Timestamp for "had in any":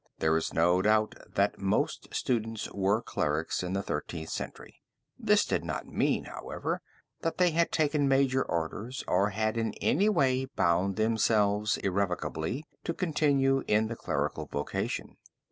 9.29-10.09